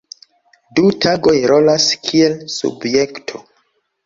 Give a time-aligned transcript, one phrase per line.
[0.79, 3.45] Du tagoj rolas kiel subjekto.